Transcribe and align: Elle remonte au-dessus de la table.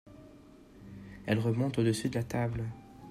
Elle 1.27 1.37
remonte 1.37 1.77
au-dessus 1.77 2.09
de 2.09 2.15
la 2.15 2.23
table. 2.23 2.63